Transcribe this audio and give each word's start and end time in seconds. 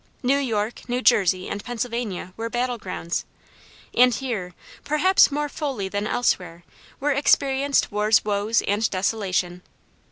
New 0.23 0.39
York, 0.39 0.89
New 0.89 1.03
Jersey, 1.03 1.47
and 1.47 1.63
Pennsylvania 1.63 2.33
were 2.35 2.49
battle 2.49 2.79
grounds, 2.79 3.23
and 3.93 4.11
here, 4.15 4.55
perhaps 4.83 5.29
more 5.29 5.47
fully 5.47 5.89
than 5.89 6.07
elsewhere, 6.07 6.63
were 6.99 7.11
experienced 7.11 7.91
war's 7.91 8.25
woes 8.25 8.63
and 8.63 8.89
desolation. 8.89 9.61